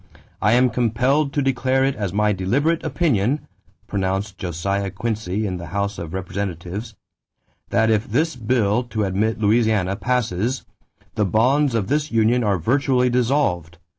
"I 0.41 0.53
am 0.53 0.71
compelled 0.71 1.31
to 1.33 1.43
declare 1.43 1.85
it 1.85 1.93
as 1.95 2.11
my 2.11 2.33
deliberate 2.33 2.83
opinion," 2.83 3.41
pronounced 3.85 4.39
Josiah 4.39 4.89
Quincy 4.89 5.45
in 5.45 5.57
the 5.57 5.67
House 5.67 5.99
of 5.99 6.11
Representatives, 6.15 6.95
"that 7.69 7.91
if 7.91 8.07
this 8.09 8.35
bill 8.35 8.81
[to 8.85 9.03
admit 9.03 9.37
Louisiana] 9.39 9.95
passes, 9.95 10.65
the 11.13 11.23
bonds 11.25 11.75
of 11.75 11.85
this 11.87 12.11
Union 12.11 12.43
are 12.43 12.57
virtually 12.57 13.11
dissolved 13.11 13.77